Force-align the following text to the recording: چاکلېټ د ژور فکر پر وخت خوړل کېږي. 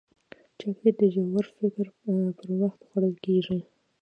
چاکلېټ 0.59 0.95
د 0.99 1.03
ژور 1.13 1.45
فکر 1.57 1.85
پر 2.37 2.47
وخت 2.61 2.79
خوړل 2.87 3.15
کېږي. 3.25 3.59